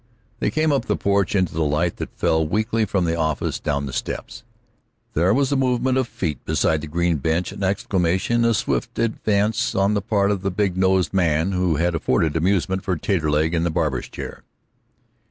They 0.39 0.49
came 0.49 0.71
up 0.71 0.85
the 0.85 0.95
porch 0.95 1.35
into 1.35 1.53
the 1.53 1.61
light 1.61 1.97
that 1.97 2.17
fell 2.17 2.43
weakly 2.47 2.85
from 2.85 3.05
the 3.05 3.15
office 3.15 3.59
down 3.59 3.85
the 3.85 3.93
steps. 3.93 4.41
There 5.13 5.31
was 5.31 5.51
a 5.51 5.55
movement 5.55 5.99
of 5.99 6.07
feet 6.07 6.43
beside 6.43 6.81
the 6.81 6.87
green 6.87 7.17
bench, 7.17 7.51
an 7.51 7.61
exclamation, 7.63 8.43
a 8.43 8.55
swift 8.55 8.97
advance 8.97 9.75
on 9.75 9.93
the 9.93 10.01
part 10.01 10.31
of 10.31 10.41
the 10.41 10.49
big 10.49 10.75
nosed 10.75 11.13
man 11.13 11.51
who 11.51 11.75
had 11.75 11.93
afforded 11.93 12.35
amusement 12.35 12.83
for 12.83 12.95
Taterleg 12.97 13.53
in 13.53 13.61
the 13.61 13.69
barber's 13.69 14.09
chair. 14.09 14.41